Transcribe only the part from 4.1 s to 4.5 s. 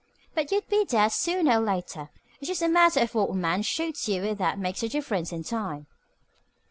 with